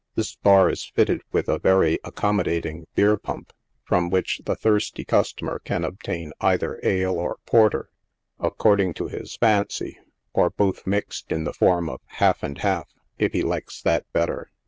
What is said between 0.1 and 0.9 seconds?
This bar is